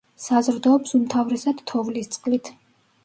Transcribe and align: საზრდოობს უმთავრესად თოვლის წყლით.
საზრდოობს 0.21 0.95
უმთავრესად 0.99 1.63
თოვლის 1.73 2.11
წყლით. 2.17 2.55